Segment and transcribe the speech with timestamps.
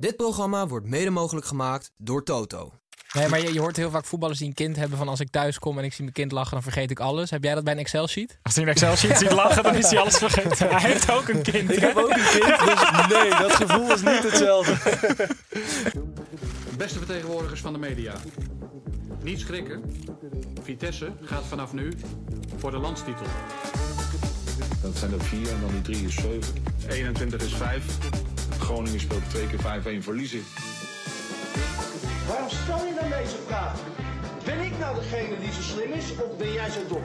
[0.00, 2.72] Dit programma wordt mede mogelijk gemaakt door Toto.
[3.12, 5.30] Nee, maar je, je hoort heel vaak voetballers die een kind hebben van als ik
[5.30, 7.30] thuis kom en ik zie mijn kind lachen, dan vergeet ik alles.
[7.30, 8.38] Heb jij dat bij een Excel-sheet?
[8.42, 10.68] Als hij een Excel-sheet ziet lachen, dan is hij alles vergeten.
[10.76, 11.70] Hij heeft ook een kind.
[11.72, 14.72] Ik heb ook een kind, dus nee, dat gevoel is niet hetzelfde.
[16.76, 18.14] Beste vertegenwoordigers van de media.
[19.22, 19.82] Niet schrikken.
[20.62, 21.92] Vitesse gaat vanaf nu
[22.56, 23.26] voor de landstitel.
[24.82, 26.54] Dat zijn er vier en dan die drie is zeven.
[26.88, 28.27] 21 is 5.
[28.68, 30.44] Groningen speelt twee keer 5-1 verliezen.
[32.28, 33.74] Waarom stel je dan deze vraag?
[34.44, 37.02] Ben ik nou degene die zo slim is of ben jij zo dom?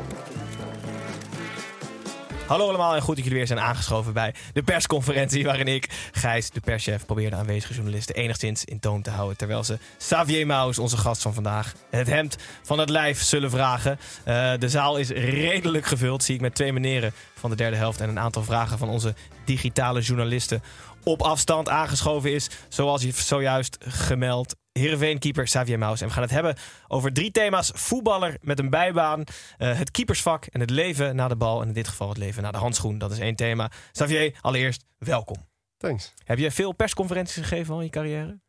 [2.48, 6.50] Hallo allemaal en goed dat jullie weer zijn aangeschoven bij de persconferentie waarin ik, Gijs,
[6.50, 9.38] de perschef, probeer de aanwezige journalisten enigszins in toon te houden.
[9.38, 14.00] Terwijl ze Xavier Maus, onze gast van vandaag, het hemd van het lijf zullen vragen.
[14.24, 18.02] Eh, de zaal is redelijk gevuld, zie ik met twee meneren van de derde helft
[18.02, 19.14] en een aantal vragen van onze
[19.46, 20.62] digitale journalisten
[21.04, 24.56] op afstand aangeschoven is, zoals je zojuist gemeld.
[24.72, 26.02] Heerenveen-keeper Xavier Maus.
[26.02, 26.56] En we gaan het hebben
[26.88, 27.72] over drie thema's.
[27.74, 29.24] Voetballer met een bijbaan,
[29.58, 31.62] eh, het keepersvak en het leven na de bal.
[31.62, 32.98] En in dit geval het leven na de handschoen.
[32.98, 33.72] Dat is één thema.
[33.92, 35.48] Xavier, allereerst welkom.
[35.78, 36.14] Thanks.
[36.24, 38.42] Heb je veel persconferenties gegeven al in je carrière?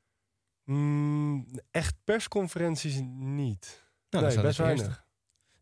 [0.64, 3.84] Mm, echt persconferenties niet.
[4.10, 5.03] Nou, nee, dat is best weinig.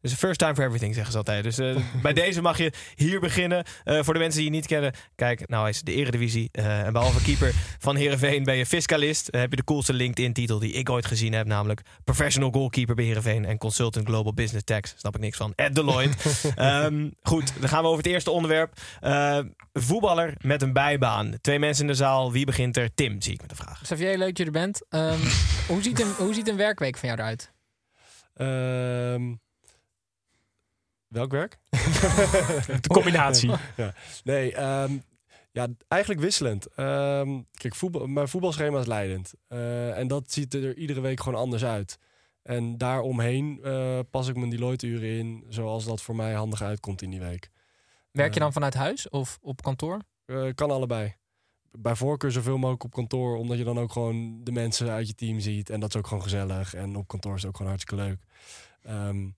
[0.03, 1.45] Dus first time for everything, zeggen ze altijd.
[1.45, 3.65] Dus eh, bij deze mag je hier beginnen.
[3.85, 6.49] Eh, voor de mensen die je niet kennen, kijk, nou is de Eredivisie.
[6.53, 9.29] eh en behalve keeper van Heerenveen ben je fiscalist.
[9.31, 11.47] Heb je de coolste LinkedIn-titel die ik ooit gezien heb.
[11.47, 14.95] Namelijk Professional Goalkeeper bij Heerenveen en Consultant Global Business Tax.
[14.97, 15.53] Snap ik niks van.
[15.57, 16.17] At Deloitte.
[16.57, 18.81] Ehm, goed, dan gaan we over het eerste onderwerp.
[19.01, 19.39] Eh,
[19.73, 21.35] voetballer met een bijbaan.
[21.41, 22.33] Twee mensen in de zaal.
[22.33, 22.95] Wie begint er?
[22.95, 23.81] Tim, zie ik met de vraag.
[23.83, 24.87] Xavier, leuk dat je er bent.
[24.89, 25.19] Ehm,
[25.69, 27.53] hoe, ziet een, hoe ziet een werkweek van jou eruit?
[28.35, 29.35] Ehm,
[31.13, 31.59] welk werk?
[32.81, 33.51] De combinatie.
[33.77, 33.95] ja.
[34.25, 34.99] Nee, ehm,
[35.53, 36.67] ja, eigenlijk wisselend.
[36.75, 39.35] Ehm, kijk, voetbal, mijn voetbalschema is leidend.
[39.49, 41.99] Eh, en dat ziet er iedere week gewoon anders uit.
[42.43, 47.11] En daaromheen eh pas ik mijn Deloitte-uren in, zoals dat voor mij handig uitkomt in
[47.11, 47.51] die week.
[48.11, 48.43] Werk je Eh.
[48.45, 49.99] dan vanuit huis of op kantoor?
[50.55, 51.15] Kan allebei.
[51.71, 55.15] Bij voorkeur zoveel mogelijk op kantoor, omdat je dan ook gewoon de mensen uit je
[55.15, 55.71] team ziet.
[55.71, 56.75] En dat is ook gewoon gezellig.
[56.75, 58.19] En op kantoor is het ook gewoon hartstikke leuk.
[58.83, 59.29] Ehm,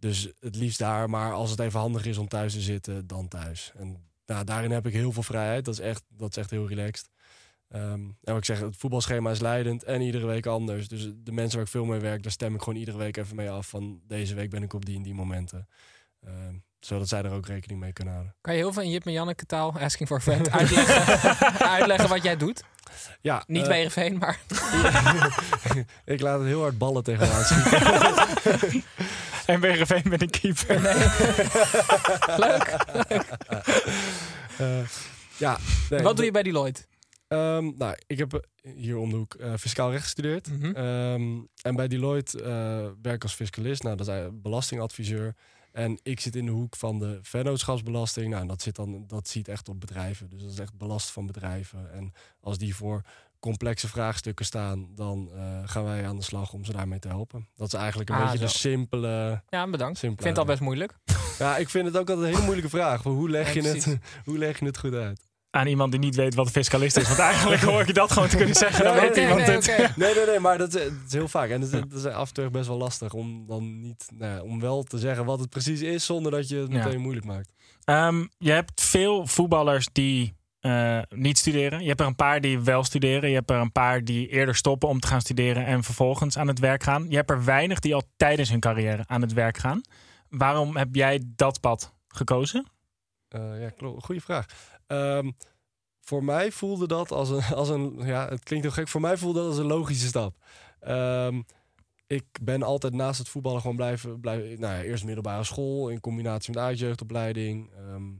[0.00, 3.28] dus het liefst daar, maar als het even handig is om thuis te zitten, dan
[3.28, 3.72] thuis.
[3.76, 5.64] En nou, daarin heb ik heel veel vrijheid.
[5.64, 7.08] Dat is echt, dat is echt heel relaxed.
[7.68, 10.88] Ehm, en wat ik zeg, het voetbalschema is leidend en iedere week anders.
[10.88, 13.36] Dus de mensen waar ik veel mee werk, daar stem ik gewoon iedere week even
[13.36, 13.68] mee af.
[13.68, 15.68] Van deze week ben ik op die en die momenten.
[16.24, 18.34] Ehm, zodat zij er ook rekening mee kunnen houden.
[18.40, 21.38] Kan je heel veel in Jip en Janneke taal, asking for a friend, uitleggen,
[21.78, 22.64] uitleggen wat jij doet?
[23.20, 24.40] Ja, Niet eh, bij maar...
[26.04, 28.82] ik laat het heel hard ballen tegen me aanschieten.
[29.50, 30.80] En bij Heerenveen ben ik keeper.
[32.46, 32.76] Leuk.
[34.58, 34.88] Eh,
[35.36, 35.58] ja,
[35.90, 36.82] nee, Wat doe je bij Deloitte?
[37.28, 40.50] Ehm, nou, ik heb eh, hier om de hoek eh, fiscaal recht gestudeerd.
[40.50, 40.76] Mhm.
[40.76, 43.82] Ehm, en bij Deloitte eh werk ik als fiscalist.
[43.82, 45.34] Nou, dat is eigenlijk belastingadviseur.
[45.72, 48.30] En ik zit in de hoek van de vennootschapsbelasting.
[48.30, 50.28] Nou, dat, zit dan, dat ziet echt op bedrijven.
[50.28, 51.92] Dus dat is echt belast van bedrijven.
[51.92, 53.02] En als die voor
[53.40, 57.48] complexe vraagstukken staan, dan eh, gaan wij aan de slag om ze daarmee te helpen.
[57.56, 59.42] Dat is eigenlijk een Ah, beetje de simpele.
[59.48, 59.92] Ja, bedankt.
[59.94, 60.92] Ik simpele vind het al best moeilijk.
[61.38, 63.02] Ja, ik vind het ook altijd een hele moeilijke vraag.
[63.02, 65.20] Hoe, leg Ja, je het, hoe leg je het goed uit?
[65.50, 67.06] Aan iemand die niet weet wat een fiscalist is.
[67.06, 68.84] Want eigenlijk hoor ik je dat gewoon te kunnen zeggen.
[68.84, 69.96] Dan Nee, weet nee, iemand nee, het.
[69.96, 71.50] Nee, nee, nee, maar dat is, heel vaak.
[71.50, 74.34] En dat is, dat is af en toe best wel lastig om dan niet, nou
[74.34, 76.84] ja, om wel te zeggen wat het precies is, zonder dat je het Ja.
[76.84, 77.52] meteen moeilijk maakt.
[77.84, 81.80] Ehm, je hebt veel voetballers die eh, niet studeren.
[81.82, 83.28] Je hebt er een paar die wel studeren.
[83.28, 86.48] Je hebt er een paar die eerder stoppen om te gaan studeren en vervolgens aan
[86.48, 87.06] het werk gaan.
[87.08, 89.80] Je hebt er weinig die al tijdens hun carrière aan het werk gaan.
[90.28, 92.66] Waarom heb jij dat pad gekozen?
[93.28, 93.70] Eh, ja.
[93.98, 94.46] Goeie vraag.
[94.86, 95.30] Ehm,
[96.00, 98.88] voor mij voelde dat als een, als een, ja, het klinkt heel gek.
[98.88, 100.34] Voor mij voelde dat als een logische stap.
[100.80, 101.42] Ehm,
[102.06, 106.00] ik ben altijd naast het voetballen gewoon blijven, blijven nou ja, eerst middelbare school in
[106.00, 107.70] combinatie met uitjeugdopleiding.
[107.76, 108.12] Ehm,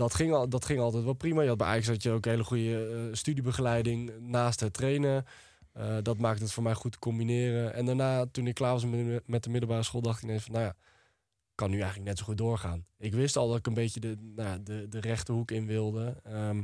[0.00, 1.42] dat, ging al, dat ging altijd wel prima.
[1.42, 5.24] Je had bij Ajax had je ook hele goede eh, studiebegeleiding naast het trainen.
[5.72, 7.74] Eh, dat maakte het voor mij goed te combineren.
[7.74, 8.84] En daarna, toen ik klaar was
[9.26, 10.74] met, de middelbare school, dacht ik ineens van, nou ja,
[11.54, 12.84] kan nu eigenlijk net zo goed doorgaan.
[12.98, 16.16] Ik wist al dat ik een beetje de, nou, de, de rechte hoek in wilde.
[16.24, 16.62] Ehm,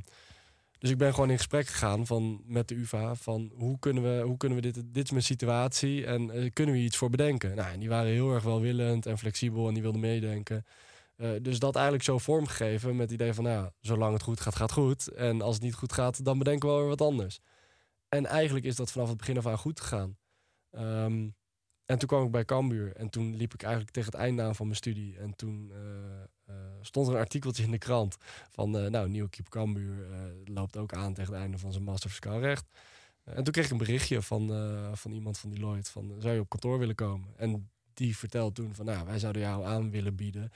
[0.78, 4.22] Dus ik ben gewoon in gesprek gegaan van, met de UvA van hoe kunnen we,
[4.24, 7.56] hoe kunnen we dit, dit is mijn situatie en eh, kunnen we iets voor bedenken?
[7.56, 10.64] Nou, en die waren heel erg welwillend en flexibel en die wilden meedenken.
[11.16, 14.56] Eh, dus dat eigenlijk zo vormgegeven met het idee van, nou, zolang het goed gaat,
[14.56, 15.08] gaat goed.
[15.08, 17.40] En als het niet goed gaat, dan bedenken we wel weer wat anders.
[18.08, 20.16] En eigenlijk is dat vanaf het begin af aan goed gegaan.
[20.70, 21.28] Ehm,
[21.84, 24.54] en toen kwam ik bij Cambuur en toen liep ik eigenlijk tegen het einde aan
[24.54, 25.18] van mijn studie.
[25.18, 28.16] En toen eh, eh, stond er een artikeltje in de krant
[28.50, 30.06] van, nou, nieuwe keeper Cambuur
[30.44, 32.64] loopt ook aan tegen het einde van zijn master fiscaal recht.
[33.24, 34.50] en toen kreeg ik een berichtje van,
[34.96, 37.28] van iemand van Deloitte van, zou je op kantoor willen komen?
[37.36, 40.52] En die vertelt toen van, nou, wij zouden jou aan willen bieden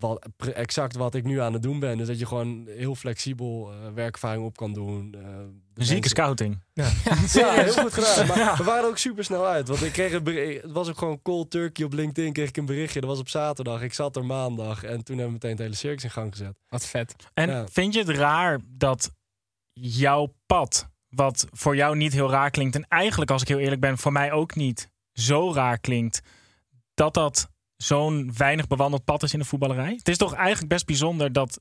[0.00, 1.98] wat, exact wat ik nu aan het doen ben.
[1.98, 5.14] Dus dat je gewoon heel flexibel eh, werkervaring op kan doen.
[5.14, 6.62] eh, de Zieke mensen- scouting.
[6.72, 6.84] ja,
[7.62, 8.26] heel goed gedaan.
[8.26, 9.68] Maar we waren ook super snel uit.
[9.68, 12.32] Want ik kreeg een bericht, het was ook gewoon cold turkey op LinkedIn.
[12.32, 13.00] Kreeg ik een berichtje.
[13.00, 13.82] Dat was op zaterdag.
[13.82, 14.82] Ik zat er maandag.
[14.84, 16.56] En toen hebben we meteen het hele circus in gang gezet.
[16.68, 17.14] Wat vet.
[17.34, 17.66] En Ja.
[17.68, 19.10] vind je het raar dat
[19.72, 23.80] jouw pad, wat voor jou niet heel raar klinkt, en eigenlijk, als ik heel eerlijk
[23.80, 26.20] ben, voor mij ook niet zo raar klinkt,
[26.94, 27.49] dat dat
[27.82, 29.94] zo'n weinig bewandeld pad is in de voetballerij?
[29.96, 31.60] Het is toch eigenlijk best bijzonder dat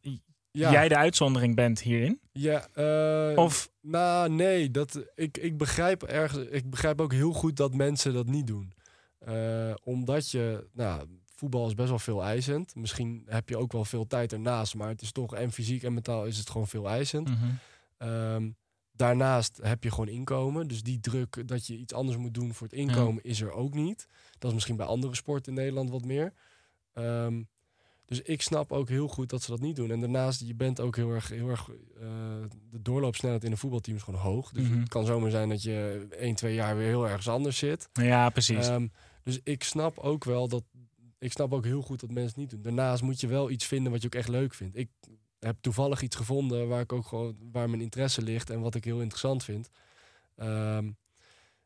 [0.51, 0.71] Ja.
[0.71, 2.19] jij de uitzondering bent hierin?
[2.31, 4.71] Ja, eh, Of- Nou, nee.
[4.71, 8.73] Dat, ik, ik, begrijp ergens, ik begrijp ook heel goed dat mensen dat niet doen.
[9.19, 10.67] Eh, omdat je...
[10.73, 11.05] Nou,
[11.35, 12.75] voetbal is best wel veel eisend.
[12.75, 14.75] Misschien heb je ook wel veel tijd ernaast.
[14.75, 15.35] Maar het is toch...
[15.35, 17.29] En fysiek en mentaal is het gewoon veel eisend.
[17.97, 18.49] Ehm,
[18.99, 20.67] daarnaast heb je gewoon inkomen.
[20.67, 23.73] Dus die druk dat je iets anders moet doen voor het inkomen is er ook
[23.73, 24.07] niet.
[24.37, 26.33] Dat is misschien bij andere sporten in Nederland wat meer.
[26.93, 27.41] Ehm,
[28.05, 29.91] dus ik snap ook heel goed dat ze dat niet doen.
[29.91, 31.27] En daarnaast, je bent ook heel erg...
[31.29, 31.69] Heel erg
[31.99, 32.05] eh,
[32.69, 34.51] de doorloopsnelheid in een voetbalteam is gewoon hoog.
[34.51, 34.79] Dus Mhm.
[34.79, 37.89] het kan zomaar zijn dat je 1, 2 jaar weer heel ergens anders zit.
[37.93, 38.67] Ja, precies.
[38.67, 38.87] Ehm,
[39.23, 40.63] dus ik snap ook wel dat.
[41.19, 42.61] Ik snap ook heel goed dat mensen het niet doen.
[42.61, 44.77] Daarnaast moet je wel iets vinden wat je ook echt leuk vindt.
[44.77, 44.89] Ik
[45.39, 48.83] heb toevallig iets gevonden waar ik ook gewoon waar mijn interesse ligt en wat ik
[48.83, 49.69] heel interessant vind.
[50.35, 50.91] Ehm,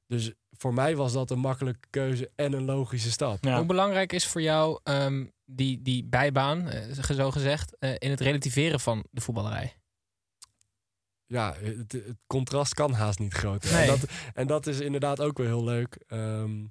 [0.07, 3.43] dus voor mij was dat een makkelijke keuze en een logische stap.
[3.43, 3.57] Ja.
[3.57, 8.19] Hoe belangrijk is voor jou ehm, die, die bijbaan, eh, zo gezegd, eh, in het
[8.21, 9.75] relativeren van de voetballerij?
[11.33, 13.71] ja, het, het contrast kan haast niet groter.
[13.73, 13.81] Nee.
[13.81, 16.03] En, dat, en dat is inderdaad ook wel heel leuk.
[16.07, 16.65] ehm,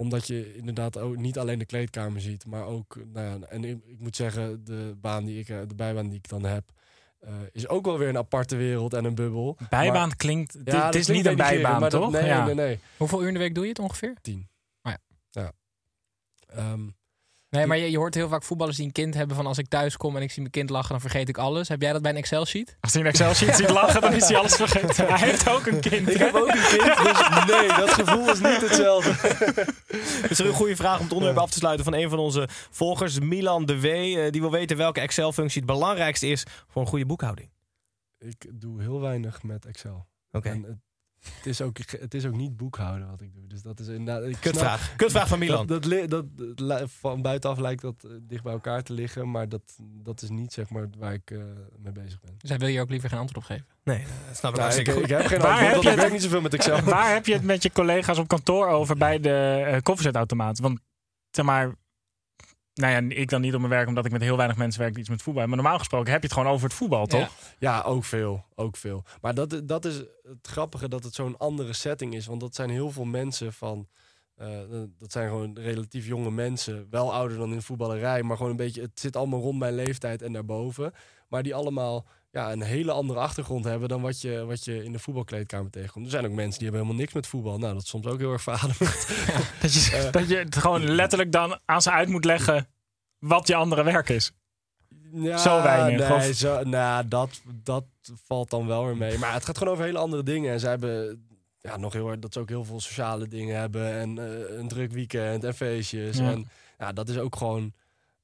[0.00, 3.78] omdat je inderdaad ook niet alleen de kleedkamer ziet, maar ook, nou ja, en ik,
[3.84, 6.70] ik moet zeggen, de baan die ik, eh, de bijbaan die ik dan heb,
[7.18, 9.56] eh, is ook wel weer een aparte wereld en een bubbel.
[9.70, 10.52] Bijbaan Maar- klinkt...
[10.52, 12.10] het- Ja, het is klinkt niet een bijbaan, dat- toch?
[12.12, 12.44] nee, ja.
[12.44, 12.78] nee, nee.
[12.96, 14.16] Hoeveel uur in de week doe je het ongeveer?
[14.22, 14.48] Tien.
[14.82, 14.98] Oh ja.
[15.30, 15.52] Ja.
[16.46, 16.88] Ehm,
[17.50, 19.68] Nee, maar je, je hoort heel vaak voetballers die een kind hebben van als ik
[19.68, 21.68] thuis kom en ik zie mijn kind lachen, dan vergeet ik alles.
[21.68, 22.76] Heb jij dat bij een Excel-sheet?
[22.80, 25.06] Als hij een Excel-sheet ziet lachen, dan is hij alles vergeten.
[25.06, 26.08] Hij heeft ook een kind.
[26.10, 29.10] ik heb ook een kind, dus nee, dat gevoel is niet hetzelfde.
[30.22, 32.48] Het is een goede vraag om het onderwerp af te sluiten van een van onze
[32.70, 33.84] volgers, Milan de W.
[33.84, 37.50] eh, die wil weten welke Excel-functie het belangrijkste is voor een goede boekhouding.
[38.18, 40.06] Ik doe heel weinig met Excel.
[40.32, 40.48] Oké.
[40.48, 40.82] En
[41.36, 43.46] het, is ook, het is ook niet boekhouden wat ik doe.
[43.46, 44.28] Dus dat is inderdaad...
[44.28, 45.28] Ik snap- Kutvraag.
[45.28, 45.66] Van Milan.
[45.66, 46.24] Dat, dat,
[46.86, 49.30] van buitenaf lijkt dat eh, dicht bij elkaar te liggen.
[49.30, 51.38] Maar dat, dat is niet zeg maar waar ik eh,
[51.78, 52.34] mee bezig ben.
[52.38, 53.66] Dus hij wil je ook liever geen antwoord op geven.
[53.84, 55.08] Nee, dat snap ik Nou, ik, hartstikke ik goed.
[55.08, 56.80] heb geen Waar antwoord, heb je ik het- werk niet zoveel met Excel.
[56.80, 60.58] Waar heb je het met je collega's op kantoor over bij de eh koffiezetautomaat?
[60.58, 60.80] Want
[61.30, 61.74] zeg maar,
[62.80, 64.92] nou ja, ik dan niet op mijn werk omdat ik met heel weinig mensen werk
[64.92, 65.56] die iets met voetbal hebben.
[65.56, 67.20] Maar normaal gesproken heb je het gewoon over het voetbal, toch?
[67.20, 67.28] Ja.
[67.58, 68.44] Ja, ook veel.
[68.54, 69.04] Ook veel.
[69.20, 72.26] Maar dat, dat is het grappige dat het zo'n andere setting is.
[72.26, 73.88] Want dat zijn heel veel mensen van.
[74.40, 76.86] Eh, dat zijn gewoon relatief jonge mensen.
[76.90, 78.22] Wel ouder dan in de voetballerij.
[78.22, 78.80] Maar gewoon een beetje.
[78.80, 80.92] Het zit allemaal rond mijn leeftijd en daarboven.
[81.28, 84.92] Maar die allemaal ja, een hele andere achtergrond hebben dan wat je, wat je in
[84.92, 86.04] de voetbalkleedkamer tegenkomt.
[86.04, 87.58] Er zijn ook mensen die hebben helemaal niks met voetbal.
[87.58, 88.78] Nou, dat is soms ook heel erg verademend.
[89.62, 92.68] Dat, je, dat je het gewoon letterlijk dan aan ze uit moet leggen
[93.18, 94.32] wat je andere werk is.
[95.12, 96.34] Ja, Zo weinig, Nee, of?
[96.34, 97.84] zo, nou, dat, dat
[98.26, 99.18] valt dan wel weer mee.
[99.18, 100.52] Maar het gaat gewoon over hele andere dingen.
[100.52, 101.28] En zij hebben
[101.60, 103.92] ja, nog heel erg dat ze ook heel veel sociale dingen hebben.
[103.92, 106.16] En eh, een druk weekend en feestjes.
[106.16, 106.30] Ja.
[106.30, 106.48] En
[106.78, 107.72] ja, dat is ook gewoon.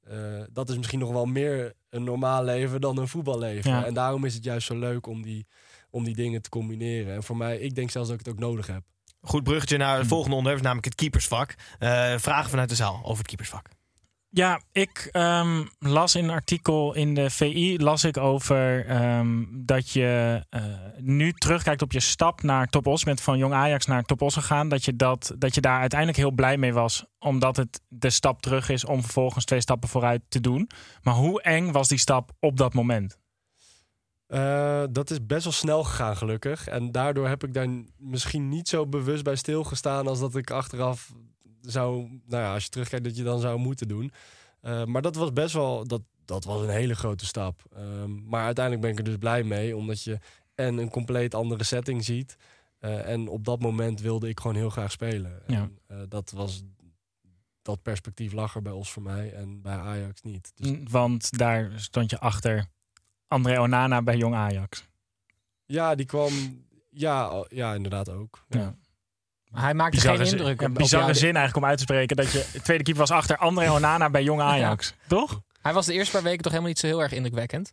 [0.09, 3.71] eh, dat is misschien nog wel meer een normaal leven dan een voetballeven.
[3.71, 3.85] Ja.
[3.85, 5.47] En daarom is het juist zo leuk om die,
[5.91, 7.15] om die dingen te combineren.
[7.15, 8.83] En voor mij, ik denk zelfs dat ik het ook nodig heb.
[9.21, 11.55] Goed bruggetje naar het volgende onderwerp, namelijk het keepersvak.
[11.79, 13.69] Eh, vragen vanuit de zaal over het keepersvak.
[14.37, 19.91] Ja, ik ehm, las in een artikel in de VI las ik over ehm, dat
[19.91, 20.63] je eh,
[20.99, 23.05] nu terugkijkt op je stap naar Top Os.
[23.05, 24.69] Bent van Jong Ajax naar Top Os gegaan.
[24.69, 27.05] Dat je, dat, dat je daar uiteindelijk heel blij mee was.
[27.19, 30.71] Omdat het de stap terug is om vervolgens twee stappen vooruit te doen.
[31.03, 33.19] Maar hoe eng was die stap op dat moment?
[34.27, 36.69] Eh, dat is best wel snel gegaan, gelukkig.
[36.69, 41.13] En daardoor heb ik daar misschien niet zo bewust bij stilgestaan als dat ik achteraf
[41.67, 44.13] zou, nou ja, als je terugkijkt, dat je dan zou moeten doen.
[44.61, 47.63] Eh, maar dat was best wel, dat, dat was een hele grote stap.
[47.77, 50.19] Ehm, maar uiteindelijk ben ik er dus blij mee, omdat je
[50.55, 52.37] en een compleet andere setting ziet.
[52.79, 55.43] Eh, en op dat moment wilde ik gewoon heel graag spelen.
[55.47, 55.57] Ja.
[55.57, 56.63] En, eh, dat was
[57.63, 60.53] dat perspectief lag er bij ons voor mij en bij Ajax niet.
[60.55, 62.67] Dus Mm, Want daar stond je achter
[63.29, 64.87] André Onana bij Jong Ajax.
[65.67, 66.65] ja, die kwam.
[66.91, 68.45] Ja, ja inderdaad ook.
[68.49, 68.61] Ja.
[68.61, 68.77] Ja.
[69.61, 71.17] Hij maakte Bizarre, geen indruk een bizarre jou.
[71.17, 74.23] zin eigenlijk om uit te spreken dat je tweede keeper was achter André Onana bij
[74.23, 74.95] Jong Ajax.
[75.07, 75.41] Toch?
[75.63, 77.73] Hij was de eerste paar weken toch helemaal niet zo heel erg indrukwekkend.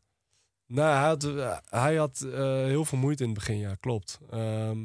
[0.67, 4.19] Nou, hij had, eh, hij had eh, heel veel moeite in het begin, ja, klopt.
[4.29, 4.77] Ehm,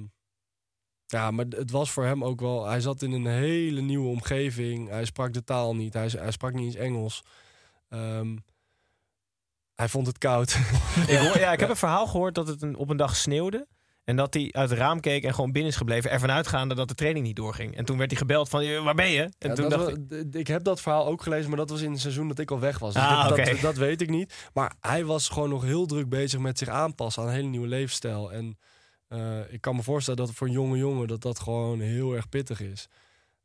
[1.07, 2.67] ja, maar het was voor hem ook wel...
[2.67, 4.89] Hij zat in een hele nieuwe omgeving.
[4.89, 5.95] Hij sprak de taal niet.
[5.95, 7.25] Hij, hij sprak niet eens Engels.
[7.89, 8.37] Ehm,
[9.75, 10.59] hij vond het koud.
[11.07, 13.67] Ik, hoor, ja, ik heb een verhaal gehoord dat het een, op een dag sneeuwde.
[14.09, 16.11] En dat hij uit het raam keek en gewoon binnen is gebleven.
[16.11, 17.77] Ervan uitgaande dat de training niet doorging.
[17.77, 19.23] En toen werd hij gebeld van, "Eh, waar ben je?
[19.23, 21.91] En Ja, toen dacht ik, ik heb dat verhaal ook gelezen, maar dat was in
[21.91, 22.95] het seizoen dat ik al weg was.
[22.95, 24.49] Dus Ah, dat, dat, dat weet ik niet.
[24.53, 27.67] Maar hij was gewoon nog heel druk bezig met zich aanpassen aan een hele nieuwe
[27.67, 28.33] levensstijl.
[28.33, 28.59] En
[29.09, 32.29] eh, ik kan me voorstellen dat voor een jonge jongen dat dat gewoon heel erg
[32.29, 32.89] pittig is.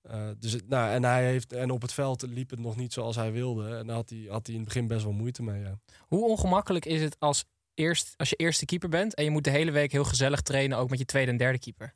[0.02, 2.94] Eh, dus het, nou, en, hij heeft, en op het veld liep het nog niet
[2.94, 3.76] zoals hij wilde.
[3.76, 5.62] En daar had hij, had hij in het begin best wel moeite mee.
[5.62, 5.80] Ja.
[6.00, 9.50] Hoe ongemakkelijk is het als, eerst, als je eerste keeper bent en je moet de
[9.50, 11.96] hele week heel gezellig trainen, ook met je tweede en derde keeper?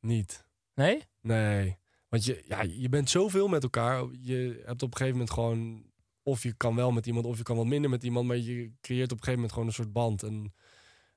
[0.00, 0.46] Niet.
[0.74, 1.02] Nee?
[1.20, 1.78] Nee.
[2.08, 4.04] Want je, ja, je bent zoveel met elkaar.
[4.20, 5.92] Je hebt op een gegeven moment gewoon...
[6.22, 8.26] Of je kan wel met iemand, of je kan wat minder met iemand.
[8.26, 10.22] Maar je creëert op een gegeven moment gewoon een soort band.
[10.22, 10.54] En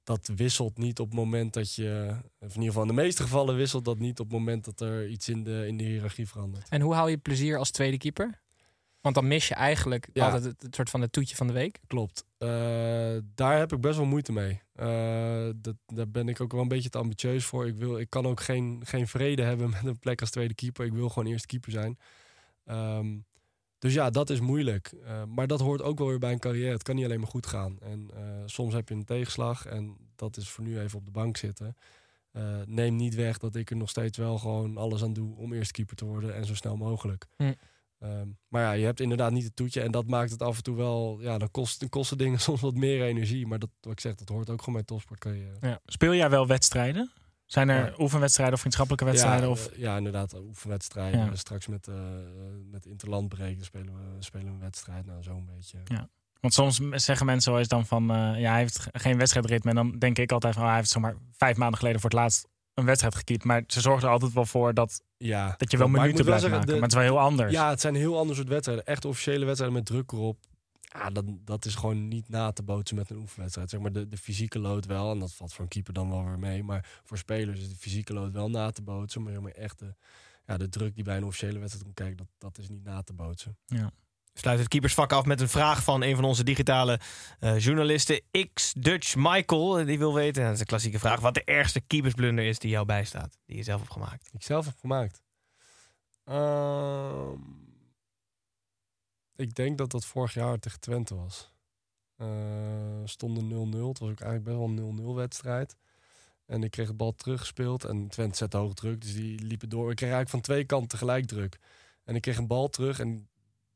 [0.03, 2.15] dat wisselt niet op het moment dat je...
[2.39, 4.81] Of in ieder geval in de meeste gevallen wisselt dat niet op het moment dat
[4.81, 6.69] er iets in de, in de hiërarchie verandert.
[6.69, 8.41] En hoe hou je plezier als tweede keeper?
[9.01, 10.25] Want dan mis je eigenlijk Ja.
[10.25, 11.79] altijd het, het soort van het toetje van de week.
[11.87, 12.25] Klopt.
[12.37, 12.47] Eh,
[13.35, 14.61] daar heb ik best wel moeite mee.
[14.73, 17.67] Eh, dat, daar ben ik ook wel een beetje te ambitieus voor.
[17.67, 20.85] Ik, wil, ik kan ook geen, geen vrede hebben met een plek als tweede keeper.
[20.85, 21.99] Ik wil gewoon eerst keeper zijn.
[22.65, 23.17] Ehm,
[23.79, 24.93] dus ja, dat is moeilijk.
[25.03, 26.71] Eh, maar dat hoort ook wel weer bij een carrière.
[26.71, 27.77] Het kan niet alleen maar goed gaan.
[27.79, 28.09] En
[28.45, 29.65] soms heb je een tegenslag.
[29.65, 31.75] En dat is voor nu even op de bank zitten.
[32.65, 35.71] Neem niet weg dat ik er nog steeds wel gewoon alles aan doe om eerst
[35.71, 36.35] keeper te worden.
[36.35, 37.25] En zo snel mogelijk.
[37.37, 37.53] Hm.
[37.99, 39.81] Ehm, maar ja, je hebt inderdaad niet het toetje.
[39.81, 41.17] En dat maakt het af en toe wel...
[41.21, 43.47] Ja, dan kost, kosten dingen soms wat meer energie.
[43.47, 45.81] Maar dat, wat ik zeg, dat hoort ook gewoon bij topsportcarrière.
[45.85, 47.11] Speel jij wel wedstrijden?
[47.45, 47.93] Zijn er Ja.
[47.97, 49.45] oefenwedstrijden of vriendschappelijke wedstrijden?
[49.45, 49.67] Ja, of...
[49.67, 50.33] eh, ja, inderdaad.
[50.39, 51.25] Oefenwedstrijden.
[51.25, 51.35] Ja.
[51.35, 51.95] Straks met, eh
[52.71, 55.05] met Interland breken spelen we, spelen we een wedstrijd.
[55.05, 55.77] Nou, zo'n beetje.
[55.85, 56.09] Ja.
[56.39, 58.11] Want soms zeggen mensen wel eens dan van...
[58.11, 59.69] eh, ja, hij heeft ge- geen wedstrijdritme.
[59.69, 60.61] En dan denk ik altijd van...
[60.63, 63.43] oh, hij heeft zomaar vijf maanden geleden voor het laatst een wedstrijd gekiept.
[63.43, 66.35] Maar ze zorgen er altijd wel voor dat, Ja, dat je wel maar minuten wel
[66.37, 66.67] blijft maken.
[66.67, 67.51] de- maar het is wel heel anders.
[67.51, 68.85] Ja, het zijn heel ander soort wedstrijden.
[68.85, 70.37] Echt officiële wedstrijden met druk erop.
[70.81, 73.69] Ja, dat, dat is gewoon niet na te bootsen met een oefenwedstrijd.
[73.69, 75.11] Zeg maar de, de fysieke load wel.
[75.11, 76.63] En dat valt voor een keeper dan wel weer mee.
[76.63, 79.21] Maar voor spelers is de fysieke load wel na te bootsen.
[79.21, 79.95] Maar helemaal echt de,
[80.45, 83.01] ja, de druk die bij een officiële wedstrijd komt kijken, dat, dat is niet na
[83.01, 83.57] te bootsen.
[84.39, 86.99] Sluit het keepersvak af met een vraag van een van onze digitale
[87.39, 88.21] eh, journalisten.
[88.53, 92.45] X Dutch Michael, die wil weten, dat is een klassieke vraag, wat de ergste keepersblunder
[92.45, 93.37] is die jou bijstaat.
[93.45, 94.29] Die je zelf hebt gemaakt.
[94.33, 95.21] Ik zelf heb gemaakt.
[96.23, 97.39] Ehm,
[99.35, 101.51] ik denk dat dat vorig jaar tegen Twente was.
[102.17, 102.27] Eh
[103.05, 103.87] stonden 0-0.
[103.87, 105.75] Het was ook eigenlijk best wel een 0-0 wedstrijd.
[106.45, 107.83] En ik kreeg de bal teruggespeeld.
[107.83, 109.01] En Twente zette hoog druk.
[109.01, 109.89] Dus die liepen door.
[109.89, 111.59] Ik kreeg eigenlijk van twee kanten tegelijk druk.
[112.03, 112.99] En ik kreeg een bal terug.
[112.99, 113.29] En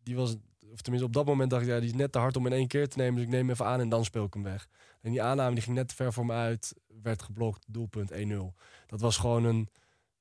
[0.04, 0.36] die was...
[0.72, 1.70] Of tenminste, op dat moment dacht ik...
[1.70, 3.16] Ja, die is net te hard om in één keer te nemen.
[3.16, 4.68] Dus ik neem hem even aan en dan speel ik hem weg.
[5.02, 6.74] En die aanname die ging net te ver voor me uit.
[7.02, 7.66] Werd geblokt.
[7.68, 8.16] Doelpunt 1-0.
[8.86, 9.70] Dat was gewoon een...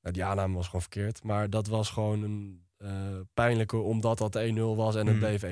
[0.01, 1.23] Nou, die aanname was gewoon verkeerd.
[1.23, 3.77] Maar dat was gewoon een eh, pijnlijke...
[3.77, 5.19] Omdat dat 1-0 was en het Hmm.
[5.19, 5.47] bleef 1-0.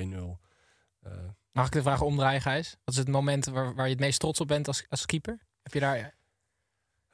[1.00, 1.12] Eh,
[1.52, 2.76] Mag ik de vraag omdraaien, Gijs?
[2.84, 5.38] Wat is het moment waar, waar je het meest trots op bent als, als keeper?
[5.62, 6.14] Heb je daar...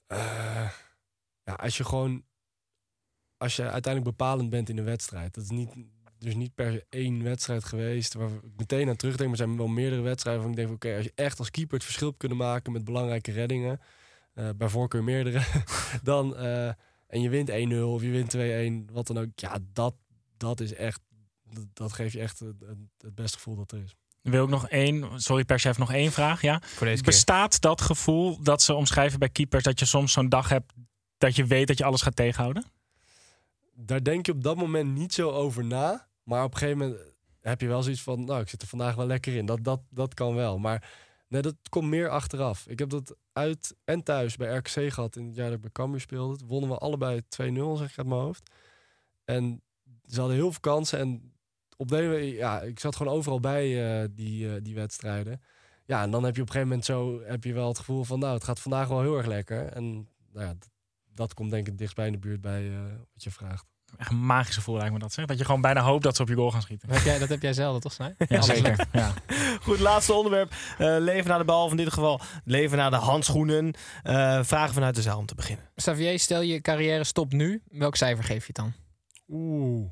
[0.07, 0.71] Eh,
[1.45, 2.25] ja, als je gewoon.
[3.37, 5.35] Als je uiteindelijk bepalend bent in een wedstrijd.
[5.35, 5.75] Dat is niet.
[6.19, 9.31] Dus niet per se één wedstrijd geweest waar ik meteen aan terugdenk.
[9.31, 11.75] Maar er zijn wel meerdere wedstrijden waarvan ik denk: oké, als je echt als keeper
[11.75, 13.81] het verschil hebt kunnen maken met belangrijke reddingen,
[14.35, 15.43] eh, bij voorkeur meerdere,
[16.03, 16.67] dan eh,
[17.07, 18.37] en je wint 1-0 of je wint
[18.91, 19.29] 2-1, wat dan ook.
[19.35, 19.95] Ja, dat,
[20.37, 21.01] dat is echt.
[21.51, 22.55] Dat, dat geeft je echt het,
[23.01, 23.95] het- beste gevoel dat er is.
[24.23, 25.21] Wil ik nog één...
[25.21, 26.43] Sorry, perschef, nog één vraag.
[26.43, 26.61] Ja?
[26.65, 27.13] Voor deze keer.
[27.13, 29.63] Bestaat dat gevoel dat ze omschrijven bij keepers...
[29.63, 30.73] dat je soms zo'n dag hebt
[31.19, 32.65] dat je weet dat je alles gaat tegenhouden?
[33.77, 36.09] Daar denk je op dat moment niet zo over na.
[36.23, 37.01] Maar op een gegeven moment
[37.41, 38.25] heb je wel zoiets van...
[38.25, 39.47] nou, ik zit er vandaag wel lekker in.
[39.47, 40.59] Dat, dat, dat kan wel.
[40.59, 40.91] Maar
[41.29, 42.67] nee, dat komt meer achteraf.
[42.67, 45.17] Ik heb dat uit en thuis bij RKC gehad...
[45.17, 46.45] in het jaar dat ik bij Cambuur speelde.
[46.47, 47.25] Wonnen we allebei 2-0,
[47.75, 48.51] zeg ik uit mijn hoofd.
[49.25, 49.63] En
[50.07, 50.99] ze hadden heel veel kansen.
[50.99, 51.33] En
[51.77, 51.97] op de,
[52.35, 55.43] ja, ik zat gewoon overal bij eh, die, eh, die wedstrijden.
[55.85, 57.23] Ja, en dan heb je op een gegeven moment zo...
[57.23, 58.19] heb je wel het gevoel van...
[58.19, 59.67] nou, het gaat vandaag wel heel erg lekker.
[59.67, 60.55] En nou ja,
[61.17, 62.79] dat komt denk ik het dichtst bij in de buurt bij eh,
[63.13, 63.65] wat je vraagt.
[63.97, 65.13] Echt een magische gevoel lijkt me dat.
[65.13, 65.25] Zeg.
[65.25, 66.89] Dat je gewoon bijna hoopt dat ze op je goal gaan schieten.
[66.89, 68.15] Dat heb jij, dat heb jij zelden, toch, Snij?
[68.19, 68.87] Ja, zeker.
[68.93, 69.13] Ja.
[69.63, 70.53] Goed, laatste onderwerp.
[70.79, 73.75] Eh, leven naar de bal, of in dit geval leven naar de handschoenen.
[74.03, 75.71] Eh, vragen vanuit de zaal om te beginnen.
[75.75, 77.63] Xavier, stel je carrière stopt nu.
[77.69, 78.73] Welk cijfer geef je het dan?
[79.29, 79.91] Oeh,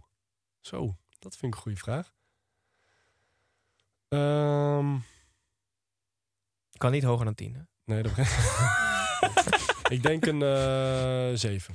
[0.61, 0.97] zo.
[1.19, 2.13] Dat vind ik een goede vraag.
[4.09, 4.97] Ehm,
[6.77, 7.55] Kan niet hoger dan 10.
[7.55, 7.61] Hè?
[7.85, 9.64] nee, dat Ik
[10.03, 11.75] denk een eh 7.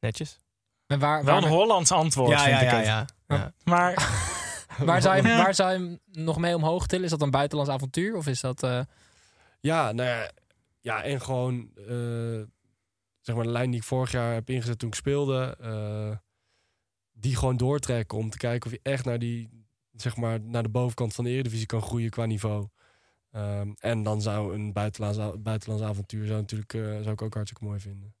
[0.00, 0.38] Netjes.
[0.86, 2.86] En waar, Wel waar, een Hollands antwoord, Ja, vind ja, ik ja, het.
[2.86, 3.36] ja.
[3.36, 3.52] ja.
[3.64, 3.94] Maar
[4.88, 7.04] waar, zou je, waar zou je hem nog mee omhoog tillen?
[7.04, 8.16] Is dat een buitenlands avontuur?
[8.16, 8.62] Of is dat...
[8.62, 8.80] eh,
[9.60, 10.30] Ja, nou ja,
[10.80, 12.42] ja en gewoon eh,
[13.20, 16.16] zeg maar de lijn die ik vorig jaar heb ingezet toen ik speelde, eh,
[17.12, 20.68] die gewoon doortrekken om te kijken of je echt naar die zeg maar naar de
[20.68, 22.66] bovenkant van de Eredivisie kan groeien qua niveau.
[23.32, 27.64] Ehm, en dan zou een buitenlands, buitenlands avontuur zou natuurlijk eh, zou ik ook hartstikke
[27.64, 28.14] mooi vinden.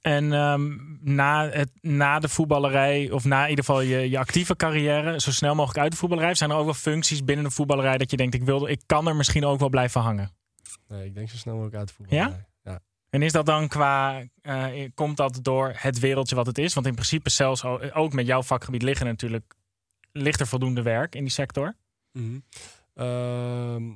[0.00, 0.76] En ehm,
[1.14, 5.30] na, het, na de voetballerij, of na in ieder geval je, je actieve carrière, zo
[5.32, 8.16] snel mogelijk uit de voetballerij, zijn er ook wel functies binnen de voetballerij dat je
[8.16, 10.30] denkt, ik, wil, ik kan er misschien ook wel blijven hangen.
[10.88, 12.18] Nee, ik denk zo snel mogelijk uit de voetbal.
[12.18, 12.46] Ja?
[13.10, 16.74] En is dat dan qua, eh, komt dat door het wereldje wat het is?
[16.74, 19.54] Want in principe zelfs o- ook met jouw vakgebied liggen natuurlijk,
[20.12, 21.74] ligt er voldoende werk in die sector.
[22.94, 23.94] Ehm,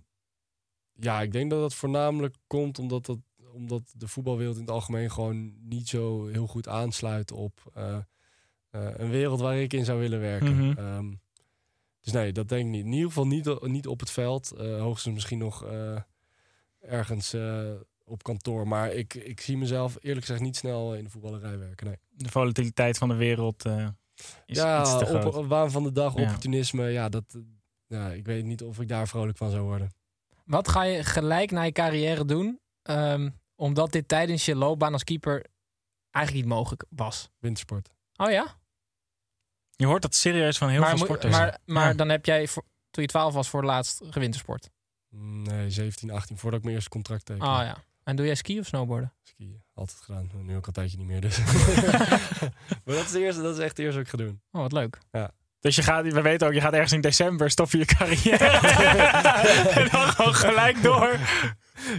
[1.01, 3.19] ja, ik denk dat dat voornamelijk komt omdat, dat,
[3.53, 7.97] omdat de voetbalwereld in het algemeen gewoon niet zo heel goed aansluit op eh,
[8.71, 10.57] eh, een wereld waar ik in zou willen werken.
[10.57, 10.79] Mhm.
[10.79, 11.13] Ehm,
[12.01, 12.85] dus nee, dat denk ik niet.
[12.85, 14.51] In ieder geval niet, niet op het veld.
[14.51, 15.65] Eh, hoogstens misschien nog
[16.81, 17.37] ergens
[18.05, 18.69] op kantoor.
[18.69, 21.87] Maar ik, ik zie mezelf eerlijk gezegd niet snel in de voetballerij werken.
[21.87, 21.97] Nee.
[22.09, 25.35] De volatiliteit van de wereld is ja, iets te groot.
[25.35, 26.89] op, waan van de dag, opportunisme.
[26.89, 27.39] Ja, dat,
[27.87, 29.91] ja, ik weet niet of ik daar vrolijk van zou worden.
[30.51, 32.61] Wat ga je gelijk na je carrière doen?
[32.83, 35.45] ehm, omdat dit tijdens je loopbaan als keeper
[36.11, 37.31] eigenlijk niet mogelijk was.
[37.39, 37.91] Wintersport.
[38.17, 38.59] Oh ja?
[39.77, 41.37] Je hoort dat serieus van heel maar veel sporters.
[41.37, 41.95] maar, maar Ja.
[41.95, 44.71] dan heb jij, voor- toen je 12 was, voor het laatst gewintersport.
[45.17, 47.43] Nee, 17, 18, voordat ik mijn eerste contract teken.
[47.47, 47.85] Ah ja.
[48.05, 49.13] En doe jij ski of snowboarden?
[49.23, 50.31] Skiën, altijd gedaan.
[50.35, 51.39] Nu ook al een tijdje niet meer, dus.
[52.85, 54.41] maar dat is, de eerste, dat is echt de eerste wat ik ga doen.
[54.51, 54.99] Oh, wat leuk.
[55.61, 58.45] Dus je gaat, we weten ook, je gaat ergens in december stop je je carrière.
[59.81, 61.19] en dan gewoon gelijk door.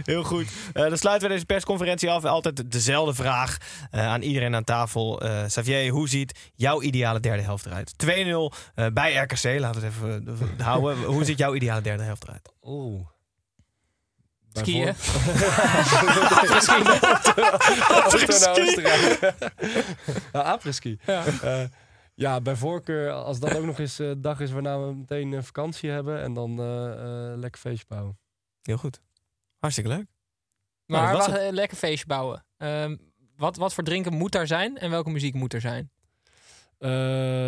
[0.04, 0.48] Heel goed.
[0.72, 2.24] Eh, dan sluiten we deze persconferentie af.
[2.24, 3.56] Altijd dezelfde vraag
[3.90, 5.20] eh, aan iedereen aan tafel.
[5.20, 7.92] Eh Xavier, hoe ziet jouw ideale derde helft eruit?
[7.96, 8.08] 2-0
[8.74, 9.44] eh, bij RKC.
[9.60, 11.02] Laten we het even eh, houden.
[11.02, 12.52] hoe ziet jouw ideale derde helft eruit?
[12.62, 13.06] Oeh.
[14.52, 14.94] Skiën.
[16.54, 16.86] Misschien.
[20.32, 20.98] Apres-ski.
[22.14, 22.40] Ja.
[22.40, 25.90] Bij voorkeur, als dat ook nog eens eh, dag is waarna we meteen eh, vakantie
[25.90, 26.92] hebben en dan eh,
[27.32, 28.18] eh, lekker feestje bouwen.
[28.62, 29.00] Heel goed.
[29.58, 30.06] Hartstikke leuk.
[30.86, 32.44] Nou, Maar dat wacht, eh, lekker feestje bouwen.
[32.56, 32.96] Ehm,
[33.36, 35.90] wat, wat voor drinken moet daar zijn en welke muziek moet er zijn?
[36.78, 36.90] Eh,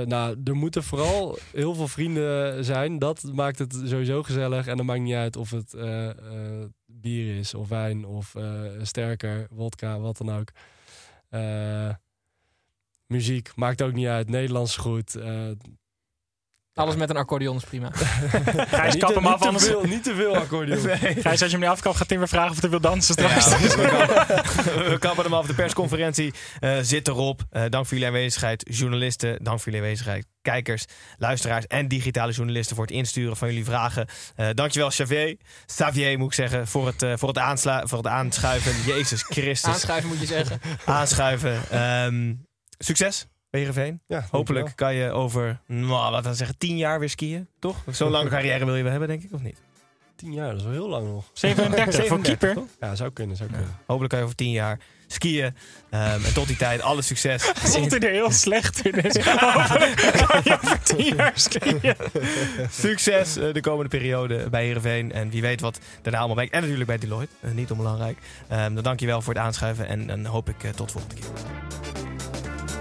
[0.07, 2.98] nou, er moeten vooral heel veel vrienden zijn.
[2.98, 4.66] Dat maakt het sowieso gezellig.
[4.66, 8.62] En dan maakt niet uit of het eh, eh, bier is, of wijn, of eh,
[8.83, 10.48] sterker, wodka, wat dan ook.
[13.07, 14.29] Muziek maakt ook niet uit.
[14.29, 15.14] Nederlands goed.
[15.14, 15.51] Eh,
[16.75, 17.90] Alles met een accordeon is prima.
[18.71, 19.64] Gijs, kap hem af, te anders...
[19.64, 20.79] veel, niet te veel accordeon.
[20.99, 23.51] Gijs, als je hem niet afkapt, gaat Tim weer vragen of hij wil dansen straks.
[23.51, 25.47] Ja, we, kappen, we kappen hem af.
[25.47, 27.43] De persconferentie eh, zit erop.
[27.51, 29.45] Eh, dank voor jullie aanwezigheid, journalisten.
[29.45, 30.85] Dank voor jullie aanwezigheid, kijkers,
[31.19, 34.07] luisteraars en digitale journalisten voor het insturen van jullie vragen.
[34.37, 35.37] Eh dankjewel, Xavier.
[35.67, 38.73] Xavier moet ik zeggen, voor het, voor het, aansla voor het aanschuiven.
[38.87, 39.73] Jezus Christus.
[39.73, 40.61] Aanschuiven moet je zeggen.
[40.85, 41.61] Aanschuiven.
[41.71, 42.33] Ehm,
[42.79, 44.01] succes bij Heerenveen.
[44.07, 47.49] Ja, Hopelijk kan je over, nou, laten we zeggen, tien jaar weer skiën.
[47.59, 47.77] Toch?
[47.91, 49.59] Zo'n lange carrière wil je wel hebben, denk ik, of niet?
[50.17, 51.25] Tien jaar, dat is wel heel lang nog.
[51.33, 52.55] 37, voor 37, keeper.
[52.55, 52.69] toch?
[52.81, 53.69] Ja, zou kunnen, zou kunnen.
[53.87, 55.55] Hopelijk kan je over tien jaar skiën.
[55.91, 57.43] Ehm, en tot die tijd, alle succes.
[57.65, 58.95] Stond hij er heel slecht in.
[58.95, 61.95] Hopelijk kan je over tien jaar skiën.
[62.71, 65.13] Succes eh, de komende periode bij Heerenveen.
[65.13, 66.53] En wie weet wat daarna allemaal brengt.
[66.53, 68.19] En natuurlijk bij Deloitte, eh, niet onbelangrijk.
[68.49, 69.89] Ehm dan dank je wel voor het aanschuiven.
[69.89, 72.13] En dan hoop ik eh, tot de volgende keer.